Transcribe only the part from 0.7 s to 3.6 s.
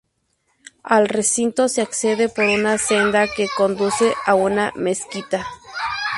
Al recinto se accede por una senda que